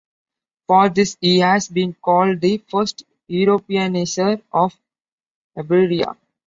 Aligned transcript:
For 0.65 0.89
this 0.89 1.15
he 1.21 1.41
has 1.41 1.67
been 1.67 1.93
called 1.93 2.41
the 2.41 2.57
first 2.57 3.03
Europeaniser 3.29 4.41
of 4.51 4.75
Iberia. 5.55 6.17